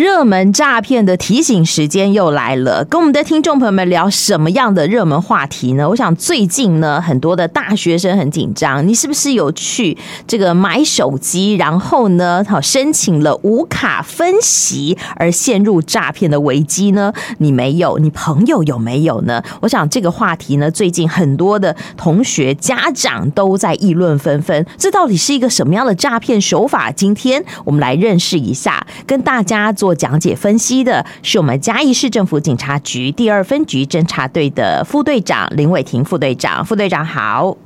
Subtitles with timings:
[0.00, 5.86] 热门诈骗的提醒时间又来了，跟我们的听众朋友们聊什么样的热门话题呢？
[5.86, 17.12] 我想最近呢，很多的大学生很紧张，你是不是有去这个买手机，然后呢，好申请了无卡分期而陷入诈骗的危机呢？
[17.36, 19.42] 你没有，你朋友有没有呢？
[19.60, 26.90] 我想这个话题呢，最近很多的同学、家长都在议论纷纷，这到底是一个什么样的诈骗手法？
[26.90, 29.89] 今天我们来认识一下，跟大家做。
[29.94, 37.56] 讲解分析的是我们嘉义市政府警察局第二分局侦查队的副队长林伟霆副队长，副队长好。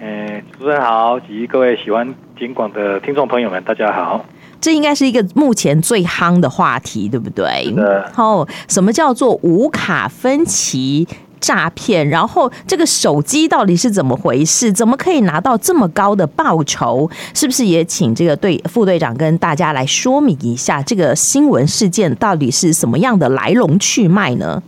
[0.00, 4.24] 呃，主持人好，及各位喜欢警广的听众朋友们，大家好。
[4.60, 7.72] 这应该是一个目前最夯的话题，对不对？
[7.76, 8.46] 然后。
[8.68, 11.06] 什么叫做无卡分歧？
[11.40, 14.72] 诈骗，然后这个手机到底是怎么回事？
[14.72, 17.10] 怎么可以拿到这么高的报酬？
[17.34, 24.62] 是不是也请这个队副队长跟大家来说明一下这个新闻事件到底是什么样的来龙去脉呢？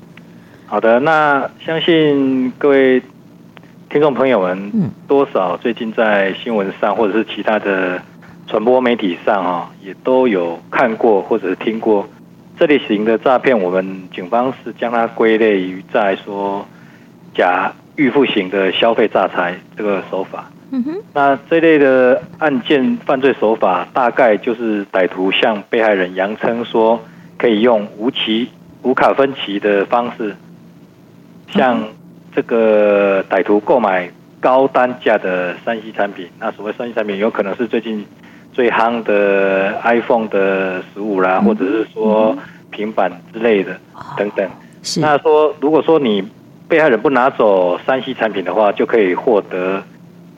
[0.67, 3.03] 好的，那相信各位
[3.89, 8.01] 听众朋友们，嗯，多少最近在新闻上或者是其他的
[8.47, 12.09] 传播媒体上啊，也都有看过或者是听过。
[12.61, 16.69] 这类型的诈骗，我们警方是将它归类于在说
[17.35, 20.53] 假预付型的消费诈财这个手法。
[20.71, 21.03] 嗯哼。
[21.15, 27.03] 那这类的案件犯罪手法，大概就是歹徒向被害人扬称说，
[27.39, 28.51] 可以用无期
[28.83, 30.37] 无卡分期的方式，
[31.49, 31.83] 向
[32.37, 36.29] 这个歹徒购买高单价的三 C 产品。
[36.39, 38.05] 那所谓三 C 产品，有可能是最近。
[38.53, 42.37] 最夯的 iPhone 的十五啦，或者是说
[42.71, 43.77] 平板之类的
[44.17, 44.49] 等等。
[44.83, 45.01] 是。
[45.01, 46.23] 那说，如果说你
[46.69, 49.83] 被害人不拿走三 C 产品的话，就可以获得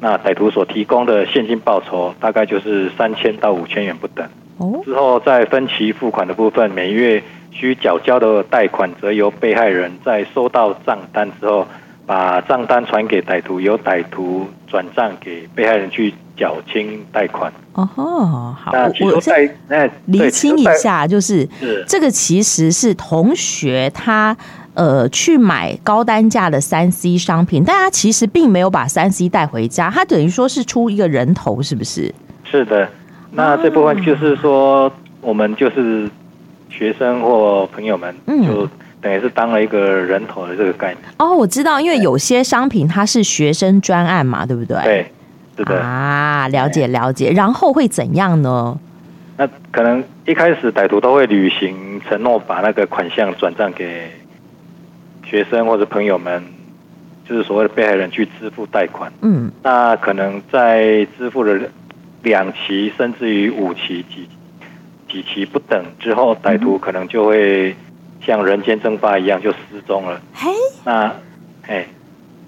[0.00, 4.26] 那歹徒所提供的现金报酬，大概就是三千到五千元不等。
[4.58, 4.80] 哦。
[4.84, 11.66] 之后在分期付款的部分，每月需缴交的贷款，则由被害人在收到账单之后，
[12.06, 17.52] 把账单传给歹徒，由歹徒转账给被害人去缴清贷款。
[17.74, 18.04] 哦吼，
[18.52, 24.36] 好，我再厘清一下，就是，是这个其实是同学他
[24.74, 32.14] 呃去买高单价的三 C 商品，但他其实并没有把三 C 带回家，他等于说是出一个人头，是不是？
[32.44, 32.86] 是的，
[33.30, 34.92] 那这部分就是说，
[35.22, 36.10] 我们就是
[36.68, 38.68] 学生或朋友们，就
[39.00, 40.98] 等于是当了一个人头的这个概念。
[41.16, 44.76] 哦，我知道，因为有些商品它是学生专案嘛，对不对？
[44.84, 45.12] 对。
[45.56, 48.78] 是的啊，了解了解，然后会怎样呢？
[49.36, 54.10] 那可能一开始歹徒都会履行承诺，把那个款项转账给
[55.24, 56.42] 学生或者朋友们，
[57.28, 59.12] 就是所谓的被害人去支付贷款。
[59.22, 61.58] 嗯，那可能在支付了
[62.22, 64.28] 两期甚至于五期几
[65.08, 67.74] 几期不等之后，歹徒可能就会
[68.24, 70.20] 像人间蒸发一样就失踪了。
[70.34, 70.50] 嘿，
[70.84, 71.12] 那
[71.66, 71.86] 嘿，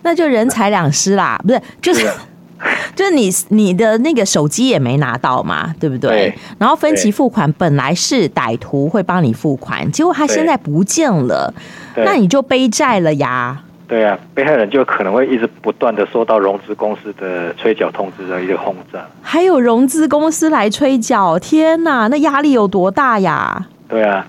[0.03, 2.09] 那就人财两失啦，不是就是。
[2.97, 6.11] 就是你你的那个手机也没拿到嘛，对不对？
[6.11, 11.53] 对，然后分期付款本来是歹徒会帮你付款，结果他现在不见了，
[11.97, 13.61] 那你就背债了呀。
[13.87, 19.07] 对啊，被害人就可能会一直不断的收到融资公司的催缴通知的一个轰炸。
[19.21, 23.67] 还有融资公司来催缴，天哪，那压力有多大呀？
[23.87, 24.27] 对啊，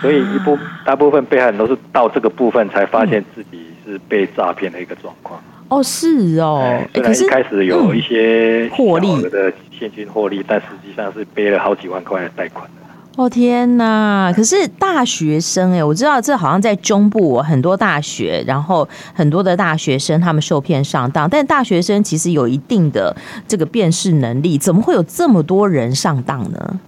[0.00, 5.38] 所以一部大部分被害人都是到这个部分才发现自己是被诈骗的一个状况。
[5.68, 12.68] 哦，是哦，可是一开始有一些获利的现金获利，但实际上是背了好几万块的贷款。
[13.16, 14.30] 哦天哪！
[14.36, 23.16] 可是大学生哎，我知道这好像在中部很多大学，然后很多的大学生他们受骗上当，但大学生其实有一定的
[23.48, 26.78] 这个辨识能力，怎么会有这么多人上当呢？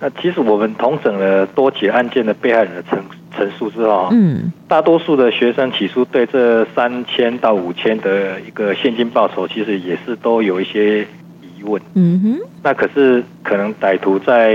[0.00, 2.98] 那其实我们同省了多起案件的被害人的陈
[3.36, 11.02] 陈述之后，嗯，大多数的学生起初对这三千到五千的一个现金报酬，其实也是都有一些
[11.42, 12.48] 疑问，嗯哼。
[12.62, 14.54] 那可是可能歹徒在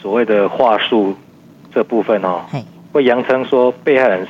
[0.00, 1.16] 所谓的话术
[1.72, 2.42] 这部分哦，
[2.92, 4.26] 会扬称说被害人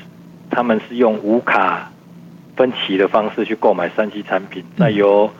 [0.50, 1.90] 他们是用无卡
[2.56, 5.31] 分期的方式去购买三 C 产品，再由。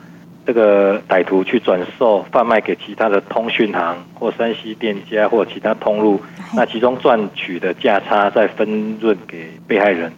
[0.45, 6.21] 这个歹徒去转售、贩卖给其他的通讯行或山西店家或其他通路，
[6.55, 10.11] 那其中赚取的价差再分润给被害人，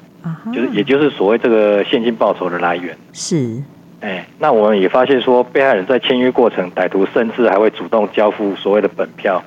[0.53, 2.93] 就是也就是所谓这个现金报酬的来源。
[3.13, 3.63] 是，
[4.01, 9.41] 哎，那我们也发现说，被害人在签约过程，歹徒甚至还会主动交付所谓的本票，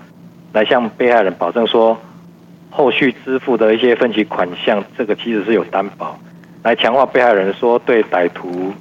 [0.54, 1.98] 来向被害人保证说，
[2.70, 6.18] 后续支付的一些分期款项，这个其实是有担保，
[6.62, 8.72] 来强化被害人说对歹徒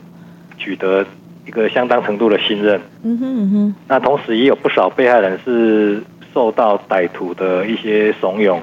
[0.58, 1.06] 取得。
[1.50, 3.76] 一个相当程度的信任，嗯哼嗯哼。
[3.88, 5.96] 那同时也有不少被害人是
[6.32, 8.60] 受受到歹徒的一些怂恿，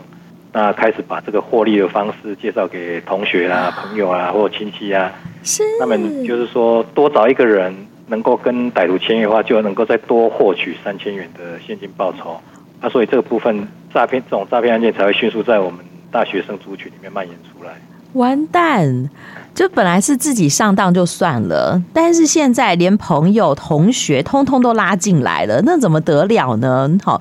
[0.51, 5.13] 那开始把这个获利的方式介绍给同学啊、朋友啊或亲戚啊。
[5.43, 5.63] 是。
[5.79, 5.95] 那么
[6.27, 7.75] 就是说，多找一个人
[8.07, 12.41] 能够跟歹徒签约的话，就能够再多获取三千元的现金报酬。
[12.81, 15.81] 那所以这个部分诈骗这种诈骗案件才会迅速在我们
[16.11, 17.73] 大学生族群里面蔓延出来。
[18.15, 19.11] 完蛋！
[19.57, 26.87] 就本来是自己上当就算了，但是现在连朋友、同学通通都拉进来了，那怎么得了呢？
[27.03, 27.19] 好，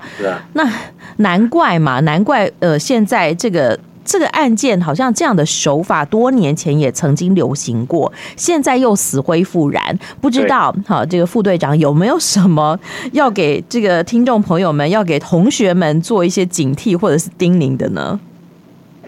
[0.52, 0.70] 那
[1.18, 9.98] 难怪嘛，难怪呃，现在这个这个案件好像这样的手法多年前也曾经流行过，现在又死灰复燃。
[10.20, 12.78] 不知道好，这个副队长有没有什么
[13.14, 18.20] 要给这个听众朋友们、要给同学们做一些警惕或者是叮咛的呢？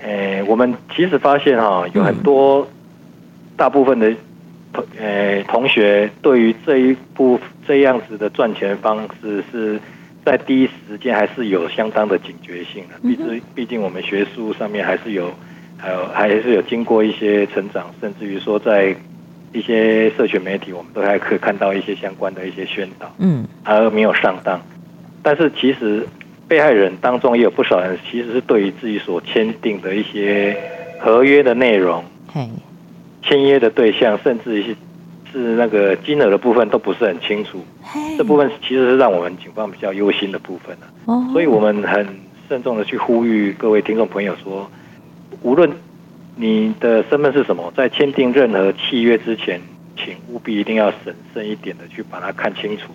[0.01, 2.65] 诶，我们其实发现哈，有很多。
[3.57, 4.13] 大部分的
[4.71, 9.79] 同呃同学对于这一部这样子的赚钱方式是
[10.23, 12.99] 在第一时间还是有相当的警觉性的。
[13.01, 15.33] 毕竟毕竟我们学术上面还是有
[15.77, 18.95] 还有还是有经过一些成长，甚至于说在
[19.53, 24.61] 一些社群媒体，我们都还可以看到一些相关的一些宣导，嗯，而没有上当。
[25.23, 26.05] 但是其实
[26.47, 30.55] 被害人当中也有不少人其实是对于自己所签订的一些
[30.99, 32.03] 合约的内容，
[33.21, 34.75] 签约的对象，甚至是
[35.31, 37.63] 是那个金额的部分都不是很清楚。
[38.17, 40.77] 这部分其实是让我们警方比较忧心的部分。
[41.33, 42.07] 所以我们很
[42.47, 44.69] 慎重的去呼吁各位听众朋友说，
[45.41, 45.69] 无论
[46.35, 49.59] 你的身份是什么，在签订任何契约之前，
[49.97, 52.93] 请务必一定要审慎一点的去把它看清楚。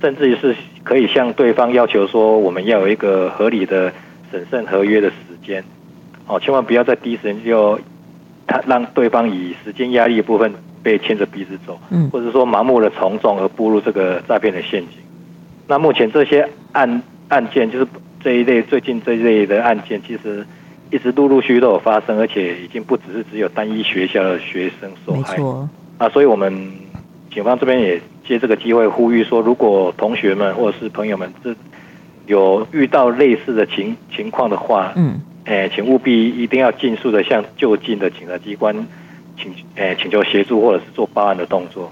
[0.00, 3.92] 甚至于是可以向对方要求说，我们要有一个合理的
[4.32, 5.14] 审慎合约的时
[5.46, 5.62] 间。
[6.26, 7.78] 哦，千万不要在第一时间就。
[8.48, 10.52] 他让对方以时间压力的部分
[10.82, 14.98] 被牵着鼻子走，嗯，或者说盲目的从众而步入这个诈骗的陷阱。
[15.66, 17.86] 那目前这些案案件，就是
[18.20, 20.46] 这一类最近这一类的案件，其实
[20.90, 25.36] 一直陆陆续续都有发生，而且已经不只是只有单一学校的学生受害。
[25.98, 26.72] 啊，所以我们
[27.30, 31.54] 警方这边也借这个机会呼吁说，如果同学们或者是朋友们这
[32.26, 35.20] 有遇到类似的情情况的话，嗯。
[35.48, 38.86] 诶，请务必一定要尽速的向就近的警察机关
[39.40, 41.90] 请诶请求协助，或者是做报案的动作。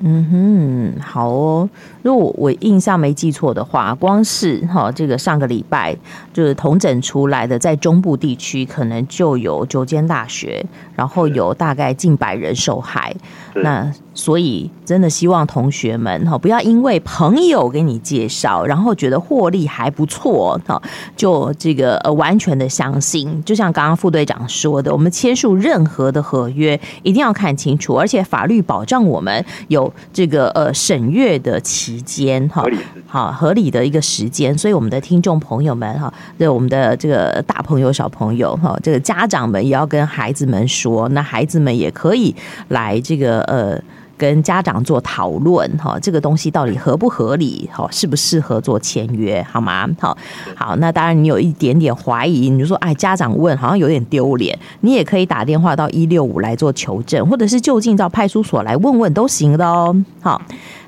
[0.00, 1.68] 嗯哼，好哦。
[2.02, 5.96] 如果我印象没记错的话，光是哈这个上个礼拜
[6.32, 10.64] 就是同整出来的，在中部地区可能就有九间大学，
[10.96, 13.14] 然后有大概近百人受害。
[13.54, 20.80] 那所以真的希望同学们哈不要因为朋友给你介绍，然后觉得获利还不错哈，
[21.16, 23.42] 就这个呃完全的相信。
[23.44, 32.00] 就像刚刚副队长说的，我们签署任何的合约一定要看清楚，而且法律保障我们有这个呃审阅的期。
[32.04, 32.62] 间哈，
[33.06, 42.34] 好合理的一个时间，所以我们的听众朋友们哈，对我们的这个大朋友小朋友哈，这个家长们也要跟孩子们说，那孩子们也可以
[42.68, 43.80] 来这个呃。
[44.24, 47.68] 跟家长做讨论哈，这个东西到底合不合理？
[47.70, 49.46] 哈，适不适合做签约？
[49.52, 49.86] 好吗？
[50.00, 50.16] 好，
[50.56, 59.94] 好，那当然你有一点点怀疑，你就说哎，家长问好像有点丢脸，你也可以打电话到一六五来做求证，或者是就近到派出所来问问都行的哦。
[60.22, 60.40] 好，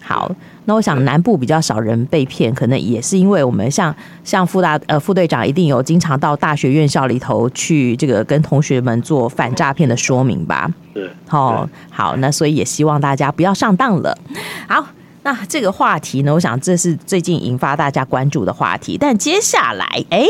[0.06, 0.30] 好。
[0.68, 3.94] 那我想南部比较少人被骗，可能也是因为我们像
[4.24, 10.68] 像副大呃副队长一定有经常到大学院校里头去这个跟同学们做反诈骗的说明吧。
[10.92, 14.18] 是，哦，好，那所以也希望大家不要上当了。
[14.66, 14.84] 好，
[15.22, 20.18] 那这个话题呢，我想这是最近引发大家关注的话题，但接下来哎。
[20.18, 20.28] 欸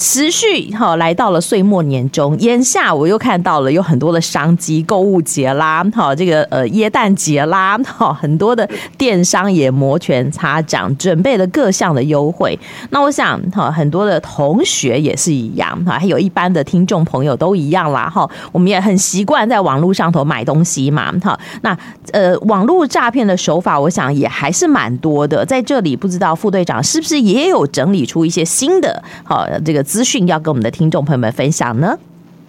[0.00, 8.66] 持续哈，来到了岁末年终，眼下我又看到了有很多的商机，购物节啦，哈，这个呃耶诞节啦，哈，很多的
[8.96, 12.58] 电商也摩拳擦掌，准备了各项的优惠。
[12.88, 18.28] 那我想哈，很多的同学也是一样哈，还有一般的听众朋友都一样啦哈。
[18.52, 21.38] 我们也很习惯在网络上头买东西嘛哈。
[21.60, 21.76] 那
[22.12, 25.44] 呃，网络诈骗的手法，我想也还是蛮多的。
[25.44, 29.84] 在这里，不知道副队长是不是也有整理出一些新的哈这个。
[29.90, 31.98] 资讯要跟我们的听众朋友们分享呢？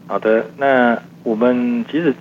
[0.06, 2.14] 好的，那我们其实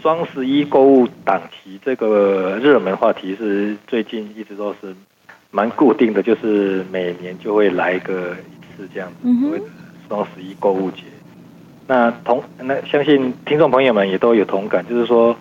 [0.00, 4.96] 双十一购物档期这个热门话题是最近一直都是
[5.50, 9.66] 蛮固定的，就是每年就会来个一次这样子，所谓的
[10.08, 11.02] 双十一购物节。
[11.86, 15.36] 那同那相信听众朋友们也都有同感，就是说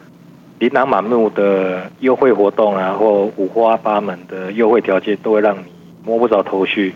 [0.59, 5.63] 琳琅满目的优惠活动啊，或五花八门的优惠条件，都会让你
[6.03, 6.93] 摸不着头绪。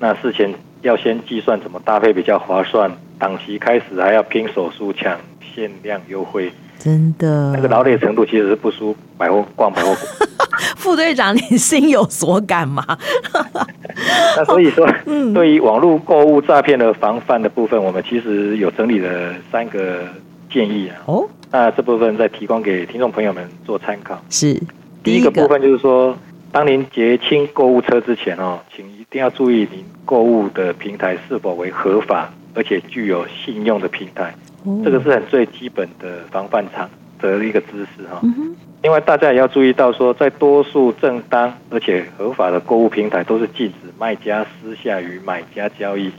[0.00, 0.52] 那事前。
[0.82, 5.18] 要先计算怎么搭配比较划算，档期开始还要拼手速抢
[5.54, 9.96] 限量优惠，真的，那个劳累程度其实是不输百货逛百货
[10.76, 12.84] 副队长，你心有所感吗？
[14.36, 20.04] 那所以说， 嗯，对于网络购物诈骗的防范的部分，我们其实有整理了三个
[20.50, 20.96] 建议啊。
[21.06, 24.22] 哦，那这部分再提供给听众朋友们做参考。
[24.30, 24.60] 是
[25.02, 26.16] 第一个部分，就是说，
[26.50, 34.34] 当您结清购物车之前哦，请一定要注意您购物的平台是否为合法而且具有信用的平台。
[34.64, 36.88] 哦，这个是很最基本的防范场
[37.20, 38.20] 的一个知识哈。
[38.22, 46.12] 嗯另外，大家也要注意到，说在多数正当而且合法的购物平台，都是禁止卖家私下与买家交易。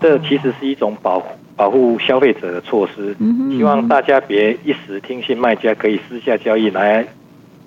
[0.00, 3.16] 这其实是一种保护保护消费者的措施。
[3.56, 7.06] 希望大家别一时听信卖家可以私下交易来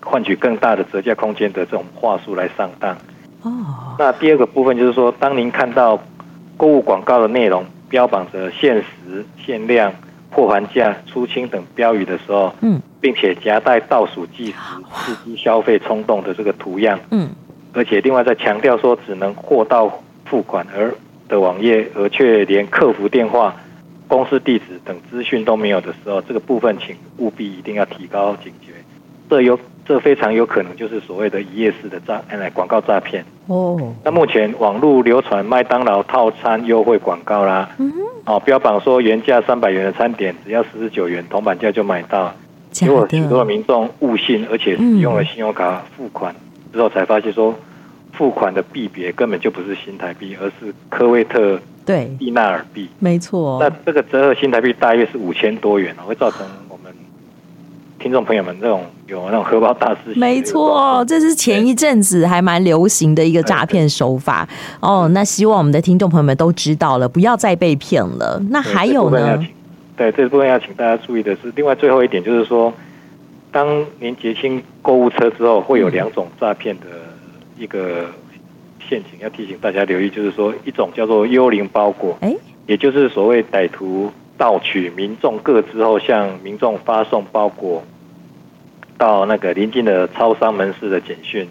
[0.04, 2.96] 换取更大的折价空间的这种话术来上当。
[3.42, 3.96] 哦。
[4.00, 6.02] 那第二个部分就是说，当您看到
[6.58, 9.94] 购物广告的内容标榜着限时、限量。
[10.34, 14.54] 破盘价、出清等标语的时候，嗯，并且夹带倒数计时、
[14.96, 17.30] 刺激消费冲动的这个图样，嗯，
[17.74, 20.96] 而且另外再强调说只能货到付款而
[21.28, 23.54] 的网页，而却连客服电话、
[24.08, 28.72] 公司地址等资讯都没有的时候，这个部分请务必一定要提高警觉。
[29.30, 29.60] 这有
[29.92, 33.78] 这非常有可能就是所谓的一夜式的诈哎广告诈骗哦。
[34.06, 37.70] 那目前网络流传麦当劳套餐优惠广告啦。
[37.78, 37.92] 嗯
[38.24, 42.34] 哦，标榜说原价三百元的餐点只要四十九元，铜板价就买到。
[42.72, 46.34] 结果许多民众误信，而且使用了信用卡付款
[46.72, 47.54] 之后，才发现说
[48.14, 52.88] 付款的币别根本就不是新台币，而是科威特对蒂纳尔币。
[53.00, 53.58] 没错。
[53.60, 56.48] 那这个折合新台币大约是五千多元，会造成。
[58.02, 64.48] 听众朋友们，这种有那种荷包大师，没错，这是前一阵子还蛮流行的一个诈骗手法
[64.80, 65.08] 哦。
[65.14, 68.42] 那希望我们的听众朋友们都知道了，不要再被骗了。
[68.50, 69.40] 那还有呢？
[69.96, 72.74] 对，这部分要请大家注意的是，另外最后一点就是说，
[73.52, 76.88] 当您结清购物车之后，会有两种诈骗的
[77.56, 78.08] 一个
[78.90, 84.12] 陷阱，要提醒大家留意，就是说一种叫做幽灵包裹，哎，也就是所谓歹徒。
[84.42, 87.84] 盗取民众个资后，向民众发送包裹
[88.98, 91.48] 到那个临近的超商门市的简讯，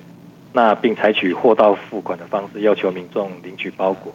[0.52, 4.12] 那并采取货到付款的方式要求民众领取包裹，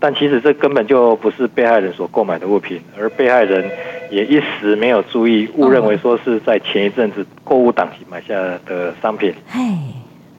[0.00, 3.70] 但其实这根本就不是被害人所购买的物品，而被害人
[4.10, 9.34] 也一时没有注意，误认为说是在前一阵子购物档期买下的商品。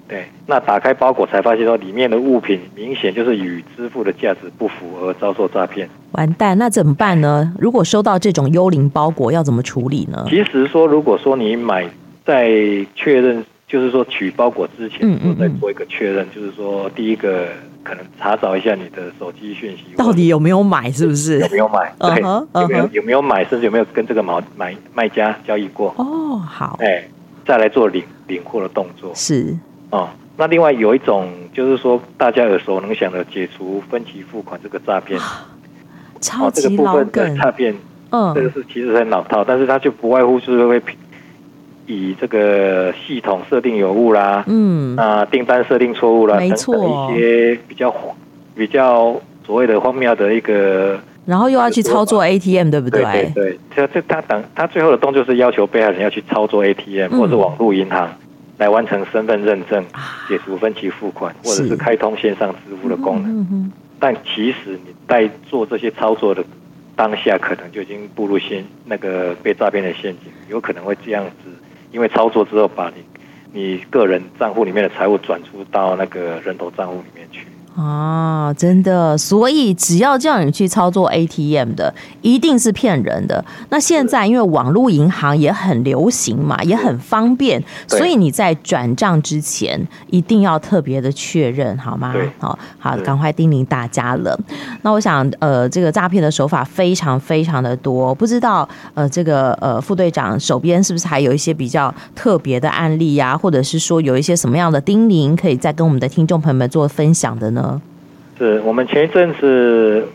[0.07, 5.89] 对，那打开包裹才发现说里面的物品明显就是与支付的价值不符，而遭受诈骗。
[6.11, 7.51] 完蛋，那怎么办呢？
[7.59, 10.23] 如果收到这种幽灵包裹，要怎么处理呢？
[10.29, 11.89] 其实说，如果说你买
[12.23, 12.47] 在
[12.95, 17.47] 确认，就是说取包裹之前，我再做一个确认，就是说第一个
[17.83, 21.39] 可能查找一下你的手机讯息，到底有没有买，是不是？
[21.39, 21.91] 有没有买？
[21.99, 22.61] 对，uh huh, uh huh.
[22.61, 25.91] 有没有有没有买，甚至有没有跟这个买买卖家交易过？
[25.97, 27.03] 哦，好，哎，
[27.43, 29.57] 再来做领领货的动作是。
[29.89, 35.19] 哦，那另外有一种就是说，大家耳熟能详的解除分期付款这个诈骗，
[36.19, 37.37] 超级老梗。
[37.37, 37.73] 诈骗，
[38.11, 40.81] 嗯，这个是其实很老套，但是它就不外乎就是会
[41.87, 47.93] 以这个系统设定有误啦，嗯，啊订单设定错误啦，没错，等等一些比较
[48.55, 49.15] 比较
[49.45, 53.03] 所谓的荒谬的一个，然后又要去操作 ATM，对不对？
[53.03, 58.09] 对对，这这他等他最后的动作是要求被害人要去操作 ATM、嗯、或者网络银行。
[58.57, 59.83] 来完成身份认证、
[60.27, 63.71] 解除分期付款，或者是开通线上支付的功能。
[63.99, 66.43] 但其实你在做这些操作的
[66.95, 71.49] 当下，可能就已经步入陷那个被诈骗的陷阱，有可能会这样子，
[71.91, 73.03] 因为操作之后把你
[73.51, 77.47] 你个人账户里面的财物转出到那个人头账户里面去。
[77.75, 83.43] 啊，真的，所以只要叫你去操作 ATM 的，一定是骗人的。
[83.69, 92.13] 那现在因为网络银行也很流行嘛，也很方便，所以你在转账之前一定要特别的确认，好吗？
[92.39, 94.39] 好，好，赶快叮咛大家了。
[94.83, 107.63] 那我想，呃，这个诈骗的手法非常非常的多，不知道呃，这个呃副队长手边是不是还有一些比较特别的案例呀、啊，或者是说有一些什么样的叮咛可以再跟我们的听众朋友们做分享的呢？
[108.37, 110.07] 是我们前一阵子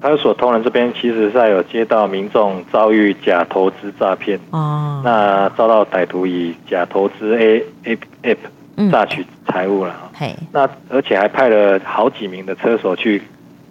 [0.00, 4.38] 派出所同仁这边，其实在有接到民众遭遇假投资诈骗。
[4.50, 13.22] 哦，那遭到歹徒以假投资 A A App 诈取财物了嘿，那而且还派了好几名的车手去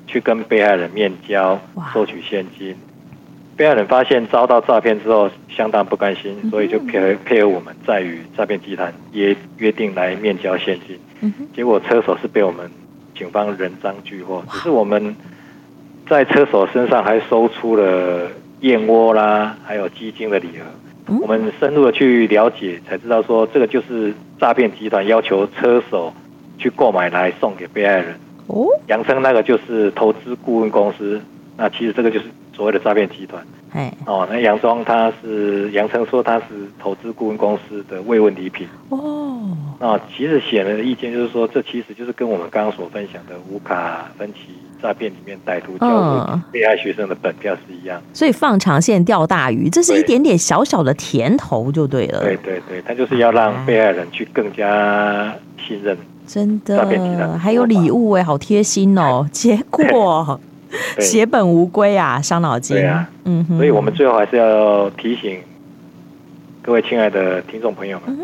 [0.07, 1.59] 去跟被害人面交，
[1.93, 2.75] 收取现金。
[3.57, 10.97] 被害人发现遭到诈骗之后，相当不甘心，所以就配合配合我们再与诈骗集团约约定来面交现金。
[11.53, 12.67] 结果车手是被我们。
[13.21, 15.15] 警方人赃俱获，只是我们
[16.09, 18.27] 在车手身上还搜出了
[18.61, 26.11] 燕窝啦，还有鸡精的礼盒，我们深入的去了解，才知道说这个就是诈骗集团要求车手
[26.57, 28.15] 去购买来送给被害人。
[28.47, 31.21] 哦，扬称那个就是投资顾问公司，
[31.57, 32.25] 那其实这个就是
[32.61, 33.43] 所谓的诈骗集团。
[33.71, 36.45] 哎，哦，那佯装他是扬称说他是
[36.77, 38.67] 投资顾问公司的慰问礼品。
[38.89, 39.49] 哦，
[39.79, 44.41] 那其实显然的意见就是说，这其实就是跟我们刚刚所分享的无卡分期
[44.79, 47.99] 诈骗里面歹徒交出被害学生的本票是一样。
[48.13, 52.21] 所以放长线钓大鱼，这是一点点小小的甜头就对了。
[52.21, 55.97] 对对对，他就是要让被害人去更加信任。
[56.27, 59.27] 真的，还有礼物哎，好贴心哦！
[59.31, 60.39] 结果
[60.99, 62.77] 血本无归啊，伤脑筋。
[62.77, 65.39] 对啊，嗯哼，所以我们最后还是要提醒
[66.61, 68.17] 各位亲爱的听众朋友们，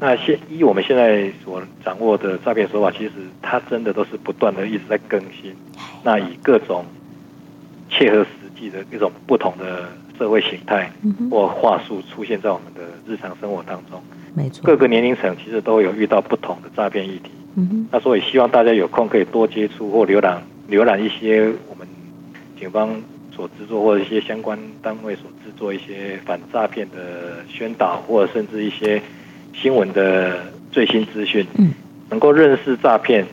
[0.00, 5.54] 那现依我们现在所掌握的诈骗手法，其实它真的都是不断的一直在更新。
[6.02, 6.84] 那以各种
[7.90, 9.88] 切合实际的一种不同的
[10.18, 10.90] 社会形态
[11.30, 14.02] 或话术出现在我们的日常生活当中。
[14.34, 17.30] 没错，各个年龄层其实都有遇到不同的诈骗议题。
[17.56, 21.86] 嗯哼，那所以希望大家有空可以多接触或浏览浏览一些我们
[22.58, 22.90] 警方
[23.34, 29.00] 所制作或者一些相关单位所制作一些反诈骗的宣导，或者甚至一些
[29.54, 31.46] 新闻的最新资讯。
[31.58, 31.72] 嗯，
[32.10, 33.26] 能够认识诈骗，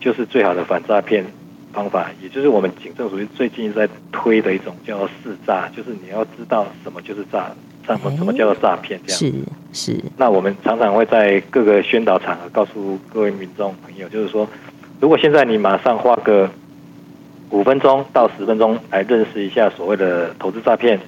[0.00, 1.24] 就是最好的反诈骗
[1.72, 2.10] 方法。
[2.22, 7.50] 也就是我们警政署最近在推的一种叫识诈，就是你要知道什么就是诈。
[7.86, 9.00] 什么什么叫做诈骗？
[9.06, 9.32] 这样是
[9.72, 10.04] 是。
[10.18, 14.46] 那我们常常会在各个宣导场合告诉各位民众朋友，就是说，
[15.00, 16.50] 如果现在你马上花个
[17.50, 20.98] 五分钟到十分钟来认识一下所谓的投资诈骗，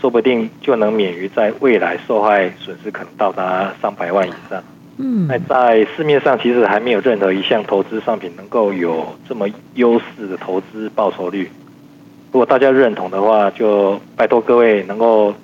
[0.00, 4.62] 说不定就能免于在未来受害损失可能到达上百万以上。
[4.98, 5.26] 嗯。
[5.26, 11.50] 那在市面上其实还没有任何一项投资商品能够有这么优势的投资报酬率。
[12.32, 15.34] 如果大家认同的话，就拜托各位能够。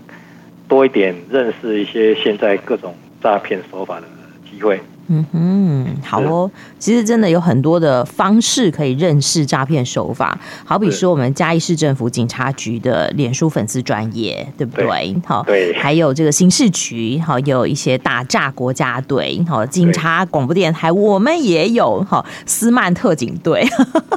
[0.69, 4.07] 多一点认识一些现在各种诈骗手法的
[4.51, 4.79] 机会。
[5.09, 6.51] 嗯哼，好哦。
[6.79, 15.17] 其实真的有很多的方式可以认识诈骗手法，好比说我们嘉义市政府警察局的脸书粉丝专业，对不对？
[15.27, 15.75] 好，对。
[15.79, 23.67] 还有这个刑事局，好，有一些打诈国家队，好，警察广播电台，我们也有，好，斯曼特警队，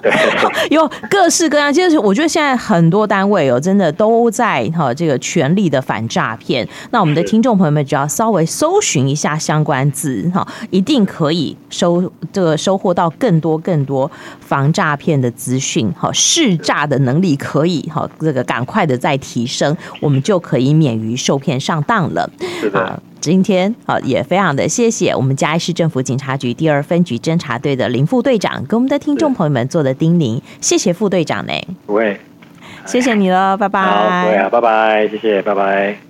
[0.69, 1.73] 有各式各样。
[1.73, 6.67] 其实我觉得现在很多单位哦，真的都在哈这个全力的反诈骗。
[6.91, 22.29] 那我们的听众朋友们只要稍微搜寻一下相关字，哈，一定可以收这个收获到更多更多防诈骗的资讯，好，识诈的能力可以好这个赶快的再提升，我们就可以免于受骗上当了。
[22.59, 31.53] 是的，今天好也非常的谢谢我们嘉义市政府警察局第二分局侦查队的林副队长给我们的听众朋友们做的叮咛，谢谢副队长呢。
[31.85, 32.19] 不会，
[32.85, 33.81] 谢谢你了，拜拜。
[33.81, 36.01] 好，不会啊，拜拜，谢谢，拜拜。